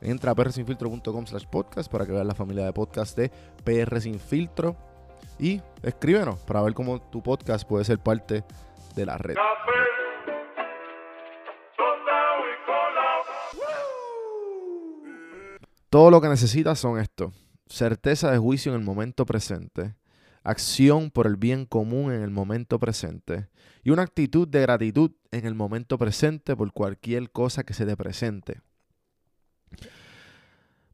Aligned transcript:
Entra 0.00 0.32
a 0.32 0.34
prsinfiltro.com 0.34 1.26
slash 1.26 1.46
podcast 1.46 1.90
para 1.90 2.06
que 2.06 2.12
veas 2.12 2.26
la 2.26 2.34
familia 2.34 2.64
de 2.64 2.72
podcast 2.72 3.16
de 3.16 3.30
PR 3.64 4.00
Sin 4.00 4.20
Filtro 4.20 4.76
y 5.38 5.60
escríbenos 5.82 6.38
para 6.40 6.62
ver 6.62 6.74
cómo 6.74 7.00
tu 7.00 7.22
podcast 7.22 7.66
puede 7.66 7.84
ser 7.84 7.98
parte 7.98 8.44
de 8.94 9.06
la 9.06 9.18
red. 9.18 9.36
Todo 15.90 16.10
lo 16.10 16.20
que 16.20 16.28
necesitas 16.28 16.78
son 16.78 16.98
esto. 16.98 17.32
Certeza 17.66 18.30
de 18.30 18.38
juicio 18.38 18.72
en 18.72 18.78
el 18.78 18.84
momento 18.84 19.24
presente 19.26 19.96
acción 20.48 21.10
por 21.10 21.26
el 21.26 21.36
bien 21.36 21.66
común 21.66 22.12
en 22.12 22.22
el 22.22 22.30
momento 22.30 22.78
presente 22.78 23.48
y 23.84 23.90
una 23.90 24.02
actitud 24.02 24.48
de 24.48 24.62
gratitud 24.62 25.10
en 25.30 25.46
el 25.46 25.54
momento 25.54 25.98
presente 25.98 26.56
por 26.56 26.72
cualquier 26.72 27.30
cosa 27.30 27.64
que 27.64 27.74
se 27.74 27.84
te 27.84 27.96
presente. 27.96 28.62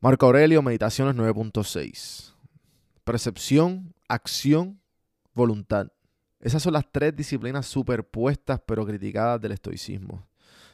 Marco 0.00 0.26
Aurelio, 0.26 0.62
Meditaciones 0.62 1.14
9.6. 1.16 2.32
Percepción, 3.04 3.94
acción, 4.08 4.80
voluntad. 5.34 5.88
Esas 6.40 6.62
son 6.62 6.74
las 6.74 6.84
tres 6.92 7.16
disciplinas 7.16 7.66
superpuestas 7.66 8.60
pero 8.66 8.84
criticadas 8.84 9.40
del 9.40 9.52
estoicismo. 9.52 10.26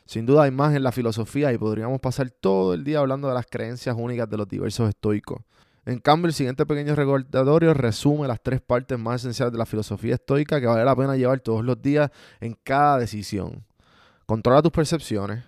Sin 0.04 0.26
duda 0.26 0.42
hay 0.42 0.50
más 0.50 0.74
en 0.74 0.82
la 0.82 0.90
filosofía 0.90 1.52
y 1.52 1.58
podríamos 1.58 2.00
pasar 2.00 2.30
todo 2.30 2.74
el 2.74 2.82
día 2.82 2.98
hablando 2.98 3.28
de 3.28 3.34
las 3.34 3.46
creencias 3.46 3.94
únicas 3.96 4.28
de 4.28 4.36
los 4.36 4.48
diversos 4.48 4.88
estoicos. 4.88 5.42
En 5.86 5.98
cambio, 5.98 6.26
el 6.26 6.34
siguiente 6.34 6.66
pequeño 6.66 6.94
recordatorio 6.94 7.72
resume 7.74 8.28
las 8.28 8.42
tres 8.42 8.60
partes 8.60 8.98
más 8.98 9.22
esenciales 9.22 9.52
de 9.52 9.58
la 9.58 9.66
filosofía 9.66 10.14
estoica 10.14 10.60
que 10.60 10.66
vale 10.66 10.84
la 10.84 10.96
pena 10.96 11.16
llevar 11.16 11.40
todos 11.40 11.64
los 11.64 11.80
días 11.80 12.10
en 12.40 12.58
cada 12.62 12.98
decisión. 12.98 13.64
Controla 14.26 14.62
tus 14.62 14.72
percepciones, 14.72 15.44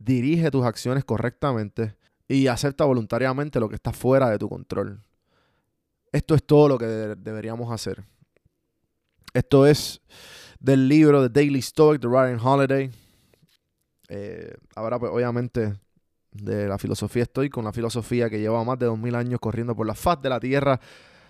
dirige 0.00 0.50
tus 0.50 0.64
acciones 0.64 1.04
correctamente 1.04 1.94
y 2.26 2.48
acepta 2.48 2.84
voluntariamente 2.84 3.60
lo 3.60 3.68
que 3.68 3.76
está 3.76 3.92
fuera 3.92 4.28
de 4.30 4.38
tu 4.38 4.48
control. 4.48 5.00
Esto 6.10 6.34
es 6.34 6.42
todo 6.42 6.68
lo 6.68 6.78
que 6.78 6.86
deberíamos 6.86 7.72
hacer. 7.72 8.02
Esto 9.32 9.66
es 9.66 10.00
del 10.58 10.88
libro 10.88 11.28
The 11.28 11.40
Daily 11.40 11.62
Stoic 11.62 12.00
de 12.00 12.08
Ryan 12.08 12.40
Holiday. 12.42 12.90
Eh, 14.08 14.54
ahora, 14.74 14.98
pues, 14.98 15.12
obviamente, 15.12 15.74
de 16.32 16.66
la 16.66 16.78
filosofía 16.78 17.24
estoica, 17.24 17.60
una 17.60 17.72
filosofía 17.72 18.28
que 18.28 18.40
lleva 18.40 18.64
más 18.64 18.78
de 18.78 18.86
2000 18.86 19.14
años 19.14 19.40
corriendo 19.40 19.76
por 19.76 19.86
la 19.86 19.94
faz 19.94 20.20
de 20.20 20.30
la 20.30 20.40
tierra, 20.40 20.80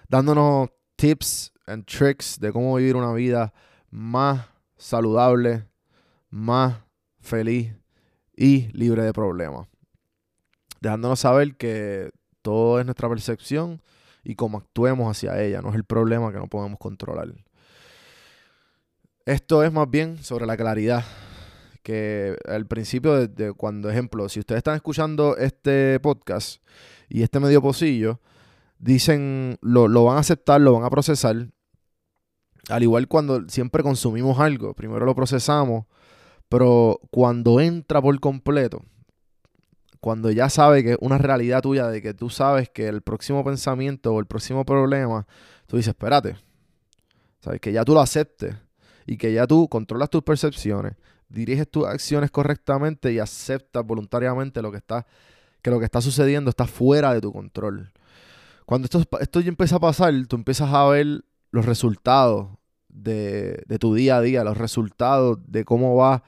dándonos 0.09 0.71
tips 0.97 1.53
and 1.67 1.85
tricks 1.85 2.39
de 2.39 2.53
cómo 2.53 2.77
vivir 2.77 2.97
una 2.97 3.13
vida 3.13 3.53
más 3.91 4.47
saludable, 4.77 5.67
más 6.31 6.77
feliz 7.21 7.80
y 8.41 8.69
libre 8.73 9.03
de 9.03 9.13
problemas. 9.13 9.69
Dejándonos 10.81 11.21
saber 11.21 11.57
que 11.57 12.11
todo 12.41 12.81
es 12.81 12.87
nuestra 12.87 13.07
percepción 13.07 13.83
y 14.25 14.35
cómo 14.35 14.57
actuemos 14.57 15.11
hacia 15.11 15.43
ella, 15.43 15.61
no 15.61 15.69
es 15.69 15.75
el 15.75 15.85
problema 15.85 16.33
que 16.33 16.39
no 16.39 16.47
podemos 16.47 16.79
controlar. 16.79 17.35
Esto 19.27 19.63
es 19.63 19.71
más 19.71 19.91
bien 19.91 20.17
sobre 20.25 20.47
la 20.47 20.57
claridad 20.57 21.05
que 21.83 22.35
al 22.49 22.67
principio 22.67 23.29
de, 23.29 23.53
cuando, 23.53 23.91
ejemplo, 23.91 24.27
si 24.31 24.41
ustedes 24.41 24.61
están 24.61 24.77
escuchando 24.77 25.37
este 25.37 26.01
podcast 26.01 26.63
y 27.11 27.23
este 27.23 27.41
medio 27.41 27.61
pocillo, 27.61 28.21
dicen, 28.79 29.59
lo, 29.61 29.87
lo 29.87 30.05
van 30.05 30.17
a 30.17 30.21
aceptar, 30.21 30.63
lo 30.63 30.73
van 30.73 30.85
a 30.85 30.91
procesar. 30.91 31.51
Al 32.71 32.83
igual 32.83 33.07
cuando 33.07 33.47
siempre 33.51 33.83
consumimos 33.83 34.41
algo, 34.41 34.73
primero 34.73 35.05
lo 35.05 35.15
procesamos, 35.15 35.85
pero 36.51 37.01
cuando 37.13 37.61
entra 37.61 38.03
por 38.03 38.19
completo, 38.19 38.83
cuando 40.01 40.33
ya 40.33 40.51
sabe 40.51 40.83
que 40.83 40.93
es 40.93 40.99
una 41.01 41.17
realidad 41.17 41.63
tuya, 41.63 41.87
de 41.87 42.03
que 42.03 42.13
tú 42.13 42.29
sabes 42.29 42.69
que 42.69 42.89
el 42.89 43.03
próximo 43.03 43.45
pensamiento 43.45 44.13
o 44.13 44.19
el 44.19 44.27
próximo 44.27 44.65
problema, 44.65 45.29
tú 45.69 45.77
dices, 45.77 45.91
espérate, 45.91 46.37
sabes 47.39 47.61
que 47.61 47.71
ya 47.73 47.85
tú 47.85 47.95
lo 47.95 48.01
aceptes 48.01 48.57
y 49.07 49.17
que 49.17 49.33
ya 49.33 49.47
tú 49.47 49.69
controlas 49.69 50.11
tus 50.11 50.25
percepciones, 50.25 50.97
diriges 51.29 51.71
tus 51.71 51.87
acciones 51.87 52.33
correctamente 52.33 53.13
y 53.13 53.21
aceptas 53.21 53.87
voluntariamente 53.87 54.61
lo 54.61 54.73
que 54.73 54.79
está, 54.79 55.07
que 55.63 55.71
lo 55.71 55.79
que 55.79 55.85
está 55.85 56.01
sucediendo 56.01 56.51
está 56.51 56.67
fuera 56.67 57.15
de 57.15 57.21
tu 57.21 57.33
control. 57.33 57.93
Cuando 58.67 58.87
esto, 58.87 59.05
esto 59.21 59.39
ya 59.39 59.49
empieza 59.51 59.77
a 59.77 59.81
pasar, 59.81 60.13
tú 60.27 60.35
empiezas 60.35 60.75
a 60.75 60.85
ver 60.89 61.25
los 61.53 61.65
resultados 61.65 62.49
de, 62.89 63.63
de 63.69 63.79
tu 63.79 63.95
día 63.95 64.17
a 64.17 64.21
día, 64.21 64.43
los 64.43 64.59
resultados 64.59 65.39
de 65.47 65.65
cómo 65.65 65.95
va 65.95 66.25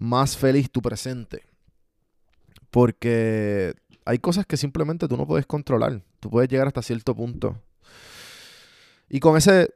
más 0.00 0.36
feliz 0.36 0.70
tu 0.70 0.80
presente. 0.80 1.44
Porque 2.70 3.74
hay 4.04 4.18
cosas 4.18 4.46
que 4.46 4.56
simplemente 4.56 5.06
tú 5.06 5.16
no 5.16 5.26
puedes 5.26 5.46
controlar. 5.46 6.02
Tú 6.18 6.30
puedes 6.30 6.48
llegar 6.48 6.66
hasta 6.66 6.82
cierto 6.82 7.14
punto. 7.14 7.60
Y 9.08 9.20
con 9.20 9.36
ese 9.36 9.74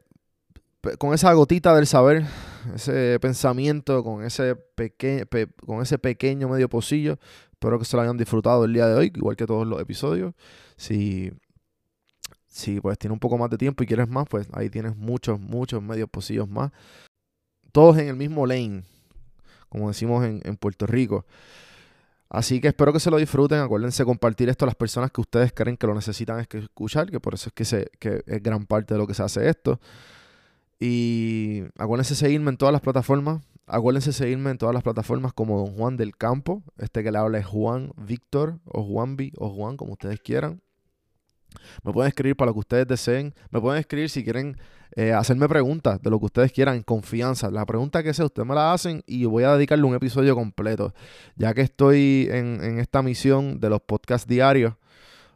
con 0.99 1.15
esa 1.15 1.33
gotita 1.33 1.75
del 1.75 1.87
saber, 1.87 2.27
ese 2.75 3.19
pensamiento, 3.21 4.05
con 4.05 4.25
ese, 4.25 4.57
con 5.65 5.83
ese 5.83 5.99
pequeño 5.99 6.49
medio 6.49 6.69
pocillo. 6.69 7.19
Espero 7.53 7.79
que 7.79 7.85
se 7.85 7.97
lo 7.97 8.03
hayan 8.03 8.17
disfrutado 8.17 8.65
el 8.65 8.75
día 8.75 8.87
de 8.87 8.95
hoy, 8.95 9.13
igual 9.15 9.37
que 9.37 9.47
todos 9.47 9.67
los 9.67 9.81
episodios. 9.81 10.35
Si, 10.77 11.33
si 12.47 12.81
pues 12.81 12.99
tienes 12.99 13.15
un 13.15 13.21
poco 13.21 13.39
más 13.39 13.51
de 13.51 13.57
tiempo 13.57 13.83
y 13.83 13.87
quieres 13.87 14.09
más, 14.09 14.27
pues 14.29 14.47
ahí 14.53 14.69
tienes 14.69 14.97
muchos, 14.97 15.41
muchos 15.41 15.83
medios 15.83 16.09
pocillos 16.11 16.49
más. 16.49 16.71
Todos 17.73 17.99
en 17.99 18.09
el 18.09 18.17
mismo 18.17 18.47
lane, 18.47 18.85
como 19.75 19.89
decimos 19.89 20.25
en, 20.25 20.41
en 20.45 20.57
Puerto 20.57 20.87
Rico. 20.87 21.27
Así 22.29 22.61
que 22.61 22.69
espero 22.69 22.93
que 22.93 23.01
se 23.01 23.11
lo 23.11 23.17
disfruten. 23.17 23.59
Acuérdense 23.59 24.05
compartir 24.05 24.49
esto 24.49 24.65
a 24.65 24.67
las 24.67 24.75
personas 24.77 25.11
que 25.11 25.21
ustedes 25.21 25.53
creen 25.53 25.77
que 25.77 25.87
lo 25.87 25.95
necesitan 25.95 26.41
escuchar, 26.41 27.11
que 27.11 27.21
por 27.21 27.35
eso 27.35 27.49
es 27.49 27.53
que, 27.53 27.65
se, 27.65 27.91
que 27.99 28.23
es 28.27 28.43
gran 28.43 28.67
parte 28.67 28.95
de 28.95 28.99
lo 28.99 29.07
que 29.07 29.15
se 29.15 29.23
hace 29.23 29.49
esto. 29.49 29.81
Y 30.79 31.65
acuérdense 31.77 32.15
seguirme 32.15 32.51
en 32.51 32.57
todas 32.57 32.73
las 32.73 32.81
plataformas, 32.81 33.43
Acuérdense 33.67 34.13
seguirme 34.13 34.51
en 34.51 34.59
todas 34.59 34.75
las 34.75 34.83
plataformas 34.83 35.33
como 35.33 35.57
Don 35.57 35.75
Juan 35.75 35.97
del 35.97 36.17
Campo. 36.17 36.63
Este 36.77 37.03
que 37.03 37.11
le 37.11 37.19
habla 37.19 37.39
es 37.39 37.47
Juan 37.47 37.93
Víctor 37.97 38.61
o 38.67 38.83
Juanvi 38.85 39.33
o 39.39 39.49
Juan, 39.49 39.79
como 39.79 39.93
ustedes 39.93 40.21
quieran. 40.21 40.61
Me 41.83 41.93
pueden 41.93 42.09
escribir 42.09 42.37
para 42.37 42.51
lo 42.51 42.55
que 42.55 42.61
ustedes 42.61 42.87
deseen. 42.87 43.35
Me 43.51 43.61
pueden 43.61 43.81
escribir 43.81 44.11
si 44.11 44.25
quieren 44.25 44.57
eh, 44.97 45.13
hacerme 45.13 45.49
preguntas 45.49 46.01
de 46.01 46.11
lo 46.11 46.19
que 46.19 46.27
ustedes 46.27 46.53
quieran 46.53 46.83
confianza. 46.83 47.51
La 47.51 47.67
pregunta 47.67 48.03
que 48.03 48.15
sea, 48.15 48.27
ustedes 48.27 48.47
me 48.47 48.55
la 48.55 48.73
hacen 48.73 49.03
y 49.07 49.25
voy 49.25 49.45
a 49.45 49.55
dedicarle 49.55 49.85
un 49.85 49.95
episodio 49.95 50.35
completo. 50.35 50.95
Ya 51.37 51.55
que 51.55 51.63
estoy 51.63 52.29
en, 52.31 52.63
en 52.63 52.79
esta 52.79 53.03
misión 53.03 53.61
de 53.61 53.71
los 53.71 53.81
podcasts 53.81 54.29
diarios, 54.29 54.75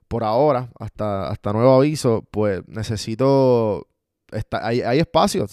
por 0.08 0.24
ahora, 0.24 0.70
hasta, 0.78 1.28
hasta 1.28 1.52
nuevo 1.52 1.74
aviso, 1.74 2.26
pues 2.30 2.62
necesito 2.66 3.86
Está, 4.30 4.66
hay, 4.66 4.82
hay, 4.82 4.98
espacio. 4.98 5.46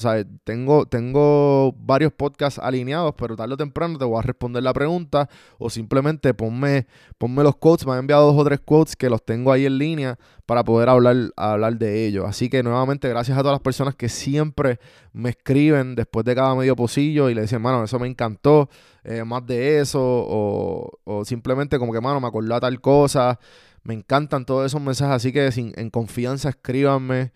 Tengo, 0.43 0.85
tengo 0.85 1.73
varios 1.77 2.11
podcasts 2.11 2.59
alineados, 2.59 3.13
pero 3.17 3.35
tarde 3.35 3.53
o 3.53 3.57
temprano 3.57 3.97
te 3.97 4.03
voy 4.03 4.19
a 4.19 4.21
responder 4.21 4.61
la 4.63 4.73
pregunta 4.73 5.29
o 5.57 5.69
simplemente 5.69 6.33
ponme, 6.33 6.85
ponme 7.17 7.43
los 7.43 7.55
quotes. 7.55 7.87
Me 7.87 7.93
han 7.93 7.99
enviado 7.99 8.25
dos 8.25 8.41
o 8.41 8.43
tres 8.43 8.59
quotes 8.59 8.97
que 8.97 9.09
los 9.09 9.23
tengo 9.23 9.53
ahí 9.53 9.65
en 9.65 9.77
línea 9.77 10.19
para 10.45 10.63
poder 10.63 10.89
hablar, 10.89 11.15
hablar 11.37 11.77
de 11.77 12.05
ellos. 12.05 12.25
Así 12.27 12.49
que 12.49 12.63
nuevamente, 12.63 13.07
gracias 13.07 13.37
a 13.37 13.41
todas 13.41 13.55
las 13.55 13.61
personas 13.61 13.95
que 13.95 14.09
siempre 14.09 14.79
me 15.13 15.29
escriben 15.29 15.95
después 15.95 16.25
de 16.25 16.35
cada 16.35 16.53
medio 16.53 16.75
pocillo 16.75 17.29
y 17.29 17.33
le 17.33 17.43
dicen, 17.43 17.61
mano, 17.61 17.83
eso 17.83 17.97
me 17.97 18.07
encantó, 18.07 18.69
eh, 19.05 19.23
más 19.23 19.45
de 19.45 19.79
eso, 19.79 20.01
o, 20.01 20.99
o 21.05 21.23
simplemente 21.23 21.79
como 21.79 21.93
que, 21.93 22.01
mano, 22.01 22.19
me 22.19 22.27
acordó 22.27 22.55
a 22.55 22.59
tal 22.59 22.81
cosa. 22.81 23.39
Me 23.83 23.93
encantan 23.93 24.45
todos 24.45 24.65
esos 24.65 24.81
mensajes, 24.81 25.15
así 25.15 25.31
que 25.31 25.51
sin, 25.51 25.71
en 25.77 25.89
confianza 25.89 26.49
escríbanme. 26.49 27.31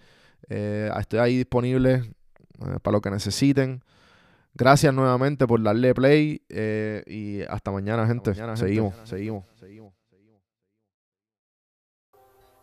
Eh, 0.48 0.90
estoy 1.00 1.20
ahí 1.20 1.38
disponible 1.38 1.96
eh, 1.96 2.80
para 2.82 2.98
lo 2.98 3.02
que 3.02 3.12
necesiten. 3.12 3.84
Gracias 4.54 4.94
nuevamente 4.94 5.48
por 5.48 5.62
darle 5.62 5.94
play 5.94 6.42
eh, 6.50 7.04
y 7.08 7.42
hasta 7.44 7.72
mañana, 7.72 8.08
gente. 8.08 8.34
seguimos, 8.56 8.96
seguimos, 9.06 9.46
seguimos. 9.60 9.94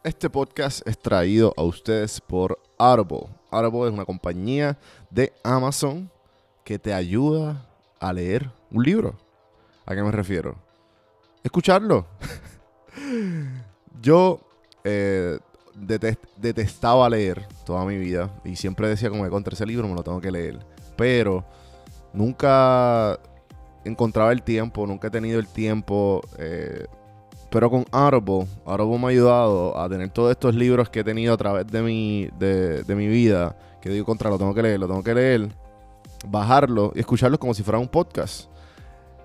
Este 0.02 0.30
podcast 0.30 0.86
es 0.86 0.98
traído 0.98 1.52
a 1.56 1.62
ustedes 1.62 2.20
por 2.20 2.58
Audible. 2.78 3.28
Audible 3.50 3.88
es 3.88 3.92
una 3.92 4.04
compañía 4.04 4.78
de 5.10 5.32
Amazon 5.42 6.10
que 6.64 6.78
te 6.78 6.92
ayuda 6.92 7.66
a 7.98 8.12
leer 8.12 8.50
un 8.70 8.84
libro. 8.84 9.16
¿A 9.84 9.94
qué 9.94 10.02
me 10.02 10.12
refiero? 10.12 10.56
Escucharlo. 11.42 12.06
Yo 14.00 14.40
detestaba 15.76 17.08
leer 17.08 17.46
toda 17.64 17.84
mi 17.84 17.96
vida 17.98 18.30
y 18.44 18.56
siempre 18.56 18.88
decía 18.88 19.10
como 19.10 19.24
que 19.24 19.30
contra 19.30 19.54
ese 19.54 19.66
libro 19.66 19.86
me 19.88 19.94
lo 19.94 20.02
tengo 20.02 20.20
que 20.20 20.30
leer. 20.30 20.58
Pero 20.96 21.44
nunca 22.12 23.18
encontraba 23.84 24.32
el 24.32 24.42
tiempo, 24.42 24.86
nunca 24.86 25.08
he 25.08 25.10
tenido 25.10 25.38
el 25.38 25.46
tiempo. 25.46 26.22
Eh, 26.38 26.86
pero 27.50 27.70
con 27.70 27.84
Audible, 27.92 28.46
Audible 28.64 28.98
me 28.98 29.06
ha 29.06 29.10
ayudado 29.10 29.78
a 29.78 29.88
tener 29.88 30.10
todos 30.10 30.32
estos 30.32 30.54
libros 30.54 30.88
que 30.88 31.00
he 31.00 31.04
tenido 31.04 31.34
a 31.34 31.36
través 31.36 31.66
de 31.66 31.82
mi, 31.82 32.28
de, 32.38 32.84
mi 32.88 33.06
vida, 33.06 33.56
que 33.80 33.88
digo 33.88 34.04
contra, 34.04 34.30
lo 34.30 34.38
tengo 34.38 34.52
que 34.52 34.62
leer, 34.62 34.80
lo 34.80 34.88
tengo 34.88 35.02
que 35.02 35.14
leer, 35.14 35.48
bajarlo 36.26 36.92
y 36.94 37.00
escucharlo 37.00 37.38
como 37.38 37.54
si 37.54 37.62
fuera 37.62 37.78
un 37.78 37.88
podcast. 37.88 38.50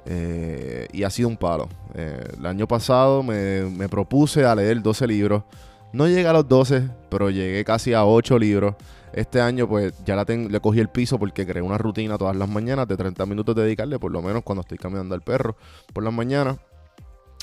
Eh, 0.06 0.88
y 0.94 1.03
ha 1.03 1.09
sido 1.09 1.30
un 1.30 1.38
palo. 1.38 1.68
Eh, 1.94 2.24
el 2.38 2.45
año 2.45 2.68
pasado 2.68 3.21
me, 3.21 3.63
me 3.63 3.88
propuse 3.89 4.45
a 4.45 4.56
leer 4.56 4.81
12 4.81 5.07
libros. 5.07 5.44
No 5.93 6.07
llegué 6.07 6.27
a 6.27 6.33
los 6.33 6.47
12, 6.47 6.89
pero 7.09 7.29
llegué 7.29 7.63
casi 7.65 7.93
a 7.93 8.05
8 8.05 8.39
libros. 8.39 8.75
Este 9.13 9.41
año, 9.41 9.67
pues 9.67 9.93
ya 10.05 10.15
la 10.15 10.23
le 10.23 10.59
cogí 10.61 10.79
el 10.79 10.88
piso 10.88 11.19
porque 11.19 11.45
creé 11.45 11.61
una 11.61 11.77
rutina 11.77 12.17
todas 12.17 12.35
las 12.35 12.47
mañanas 12.47 12.88
de 12.88 12.95
30 12.95 13.25
minutos 13.25 13.55
dedicarle, 13.55 13.99
por 13.99 14.11
lo 14.11 14.21
menos 14.21 14.43
cuando 14.43 14.61
estoy 14.61 14.77
caminando 14.77 15.15
al 15.15 15.21
perro 15.21 15.57
por 15.93 16.03
las 16.03 16.13
mañanas, 16.13 16.57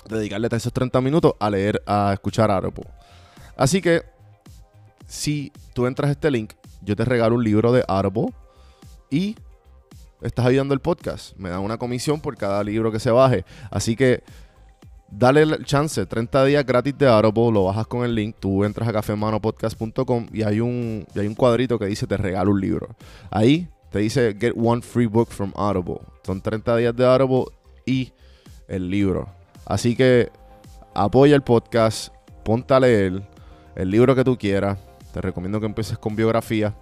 dedicarle 0.08 0.48
esos 0.50 0.72
30 0.72 1.00
minutos 1.02 1.34
a 1.38 1.50
leer, 1.50 1.82
a 1.86 2.12
escuchar 2.14 2.50
Audible. 2.50 2.88
Así 3.56 3.82
que, 3.82 4.02
si 5.06 5.52
tú 5.74 5.86
entras 5.86 6.08
a 6.08 6.12
este 6.12 6.30
link, 6.30 6.54
yo 6.80 6.96
te 6.96 7.04
regalo 7.04 7.34
un 7.34 7.44
libro 7.44 7.70
de 7.72 7.84
Audible 7.86 8.32
y 9.10 9.36
estás 10.22 10.46
ayudando 10.46 10.72
el 10.72 10.80
podcast. 10.80 11.36
Me 11.36 11.50
dan 11.50 11.60
una 11.60 11.76
comisión 11.76 12.20
por 12.20 12.36
cada 12.36 12.64
libro 12.64 12.90
que 12.90 13.00
se 13.00 13.10
baje. 13.10 13.44
Así 13.70 13.94
que 13.94 14.22
Dale 15.10 15.42
el 15.42 15.64
chance, 15.64 16.04
30 16.04 16.44
días 16.44 16.66
gratis 16.66 16.96
de 16.98 17.08
Audible, 17.08 17.50
lo 17.50 17.64
bajas 17.64 17.86
con 17.86 18.04
el 18.04 18.14
link, 18.14 18.36
tú 18.38 18.62
entras 18.64 18.86
a 18.88 18.92
cafemanopodcast.com 18.92 20.26
y 20.32 20.42
hay 20.42 20.60
un 20.60 21.06
y 21.14 21.18
hay 21.18 21.26
un 21.26 21.34
cuadrito 21.34 21.78
que 21.78 21.86
dice 21.86 22.06
te 22.06 22.16
regalo 22.18 22.50
un 22.50 22.60
libro. 22.60 22.88
Ahí 23.30 23.68
te 23.90 24.00
dice 24.00 24.36
get 24.38 24.52
one 24.54 24.82
free 24.82 25.06
book 25.06 25.28
from 25.30 25.52
Audible. 25.56 26.00
Son 26.24 26.42
30 26.42 26.76
días 26.76 26.94
de 26.94 27.06
Audible 27.06 27.44
y 27.86 28.12
el 28.68 28.90
libro. 28.90 29.28
Así 29.64 29.96
que 29.96 30.30
apoya 30.94 31.34
el 31.34 31.42
podcast, 31.42 32.14
ponte 32.44 32.74
a 32.74 32.80
leer 32.80 33.22
el 33.76 33.90
libro 33.90 34.14
que 34.14 34.24
tú 34.24 34.36
quieras. 34.36 34.78
Te 35.12 35.22
recomiendo 35.22 35.58
que 35.58 35.66
empieces 35.66 35.96
con 35.96 36.16
biografía. 36.16 36.74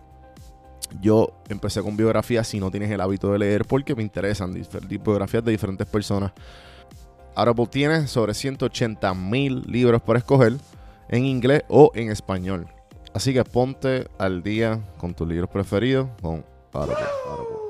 Yo 1.01 1.43
empecé 1.49 1.81
con 1.81 1.97
biografía 1.97 2.43
si 2.43 2.59
no 2.59 2.73
tienes 2.73 2.91
el 2.91 3.01
hábito 3.01 3.33
de 3.33 3.39
leer 3.39 3.65
porque 3.65 3.95
me 3.95 4.03
interesan 4.03 4.53
biografías 4.89 5.45
de 5.45 5.53
diferentes 5.53 5.87
personas. 5.87 6.33
Audible 7.37 7.67
tiene 7.67 8.07
sobre 8.09 8.35
180 8.35 9.15
mil 9.15 9.63
libros 9.67 10.03
por 10.03 10.17
escoger 10.17 10.55
en 11.09 11.25
inglés 11.25 11.63
o 11.69 11.93
en 11.95 12.11
español. 12.11 12.67
Así 13.15 13.33
que 13.33 13.45
ponte 13.45 14.09
al 14.19 14.43
día 14.43 14.81
con 14.99 15.15
tus 15.15 15.29
libros 15.29 15.51
preferidos 15.51 16.09
con 16.21 16.45
Audible. 16.73 17.66